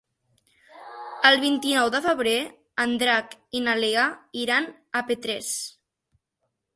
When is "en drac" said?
2.85-3.35